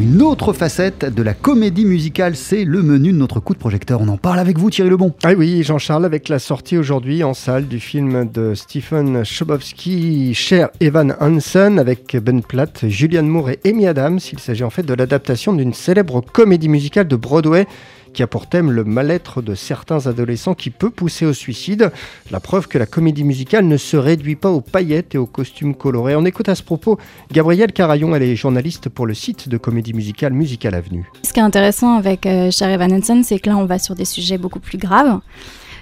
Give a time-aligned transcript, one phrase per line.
[0.00, 4.00] Une autre facette de la comédie musicale, c'est le menu de notre coup de projecteur.
[4.00, 5.12] On en parle avec vous, Thierry Lebon.
[5.22, 10.70] Ah oui, Jean-Charles, avec la sortie aujourd'hui en salle du film de Stephen Chbosky, Cher
[10.80, 14.18] Evan Hansen, avec Ben Platt, Julianne Moore et Amy Adams.
[14.32, 17.66] Il s'agit en fait de l'adaptation d'une célèbre comédie musicale de Broadway
[18.12, 21.92] qui a pour le mal-être de certains adolescents qui peut pousser au suicide.
[22.30, 25.74] La preuve que la comédie musicale ne se réduit pas aux paillettes et aux costumes
[25.74, 26.16] colorés.
[26.16, 26.98] On écoute à ce propos
[27.30, 31.08] Gabrielle Carayon, elle est journaliste pour le site de comédie musicale Musical Avenue.
[31.22, 33.94] Ce qui est intéressant avec euh, Sherry Van Hansen, c'est que là on va sur
[33.94, 35.20] des sujets beaucoup plus graves.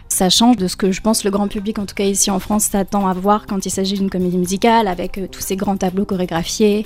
[0.09, 2.39] Ça change de ce que je pense le grand public, en tout cas ici en
[2.39, 5.77] France, s'attend à voir quand il s'agit d'une comédie musicale, avec euh, tous ces grands
[5.77, 6.85] tableaux chorégraphiés,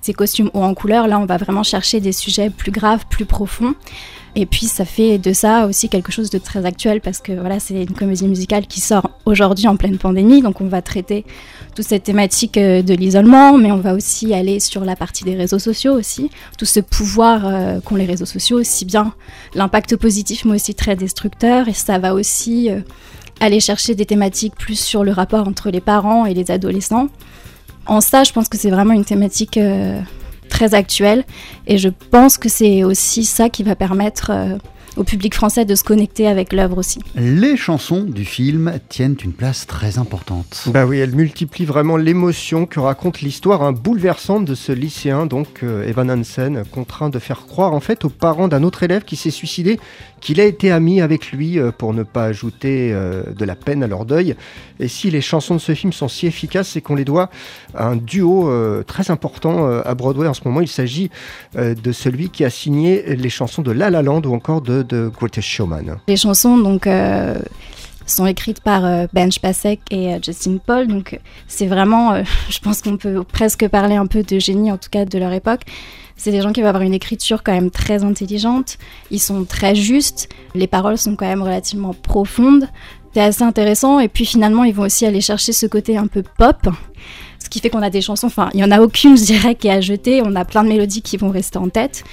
[0.00, 1.08] ces costumes hauts en couleur.
[1.08, 3.74] Là, on va vraiment chercher des sujets plus graves, plus profonds.
[4.36, 7.58] Et puis ça fait de ça aussi quelque chose de très actuel parce que voilà,
[7.58, 11.24] c'est une comédie musicale qui sort aujourd'hui en pleine pandémie, donc on va traiter
[11.74, 15.34] toute cette thématique euh, de l'isolement, mais on va aussi aller sur la partie des
[15.34, 19.12] réseaux sociaux aussi, tout ce pouvoir euh, qu'ont les réseaux sociaux, aussi bien
[19.54, 22.80] l'impact positif mais aussi très destructeur, et ça va aussi euh,
[23.40, 27.08] aller chercher des thématiques plus sur le rapport entre les parents et les adolescents.
[27.86, 29.58] En ça, je pense que c'est vraiment une thématique
[30.60, 31.24] très actuel.
[31.66, 34.58] Et je pense que c'est aussi ça qui va permettre euh,
[34.96, 37.00] au public français de se connecter avec l'œuvre aussi.
[37.14, 40.64] Les chansons du film tiennent une place très importante.
[40.66, 45.62] Bah oui, elles multiplient vraiment l'émotion que raconte l'histoire un bouleversante de ce lycéen, donc
[45.62, 49.16] euh, Evan Hansen, contraint de faire croire en fait aux parents d'un autre élève qui
[49.16, 49.78] s'est suicidé
[50.20, 53.82] qu'il a été ami avec lui euh, pour ne pas ajouter euh, de la peine
[53.82, 54.34] à leur deuil.
[54.78, 57.30] Et si les chansons de ce film sont si efficaces, c'est qu'on les doit
[57.74, 58.50] à un duo
[58.86, 60.62] très important à Broadway en ce moment.
[60.62, 61.10] Il s'agit
[61.54, 65.10] de celui qui a signé les chansons de La La Land ou encore de de
[65.14, 65.98] Greatest Showman.
[66.08, 67.38] Les chansons donc euh,
[68.06, 72.82] sont écrites par euh, Ben Pasek et euh, Justin Paul, donc c'est vraiment, je pense
[72.82, 75.62] qu'on peut presque parler un peu de génie en tout cas de leur époque.
[76.16, 78.76] C'est des gens qui vont avoir une écriture quand même très intelligente,
[79.10, 82.68] ils sont très justes, les paroles sont quand même relativement profondes,
[83.14, 84.00] c'est assez intéressant.
[84.00, 86.68] Et puis finalement ils vont aussi aller chercher ce côté un peu pop.
[87.42, 89.54] Ce qui fait qu'on a des chansons, enfin, il n'y en a aucune, je dirais,
[89.54, 90.22] qui est à jeter.
[90.22, 92.04] On a plein de mélodies qui vont rester en tête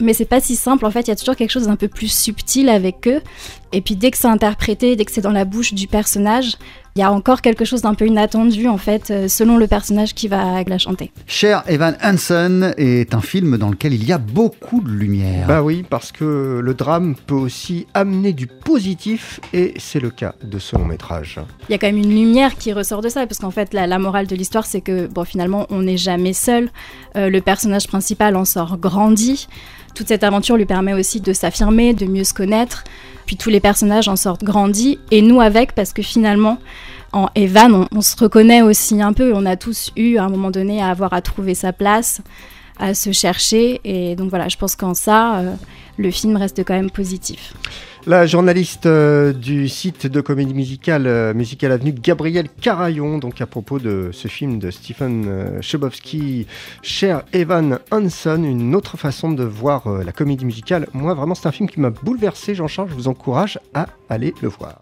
[0.00, 0.86] mais c'est pas si simple.
[0.86, 3.20] En fait, il y a toujours quelque chose d'un peu plus subtil avec eux.
[3.72, 6.56] Et puis dès que c'est interprété, dès que c'est dans la bouche du personnage,
[7.00, 10.28] y a encore quelque chose d'un peu inattendu en fait, euh, selon le personnage qui
[10.28, 11.10] va la chanter.
[11.26, 15.46] Cher Evan Hansen est un film dans lequel il y a beaucoup de lumière.
[15.46, 20.34] Bah oui, parce que le drame peut aussi amener du positif et c'est le cas
[20.42, 21.40] de ce long métrage.
[21.68, 23.86] Il y a quand même une lumière qui ressort de ça, parce qu'en fait la,
[23.86, 26.70] la, morale de l'histoire c'est que bon finalement on n'est jamais seul.
[27.16, 29.48] Euh, le personnage principal en sort grandi.
[29.94, 32.84] Toute cette aventure lui permet aussi de s'affirmer, de mieux se connaître.
[33.30, 36.58] Puis tous les personnages en sortent grandis et nous avec parce que finalement
[37.12, 39.32] en Evan on, se reconnaît aussi un peu.
[39.36, 42.22] On a tous eu à un moment donné à avoir à trouver sa place,
[42.80, 45.54] à se chercher et donc voilà je pense qu'en ça euh,
[45.98, 47.54] le film reste quand même positif.
[48.06, 53.46] La journaliste euh, du site de comédie musicale euh, Musical Avenue, Gabrielle Carayon, donc à
[53.46, 56.46] propos de ce film de Stephen euh, Chbosky,
[56.80, 60.86] Cher Evan Hanson, une autre façon de voir la comédie musicale.
[60.94, 62.88] Moi, vraiment, c'est un film qui m'a bouleversé, Jean-Charles.
[62.88, 64.78] Je vous encourage à aller le voir.